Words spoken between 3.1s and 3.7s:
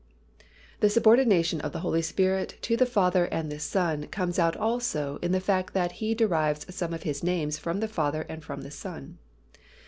and the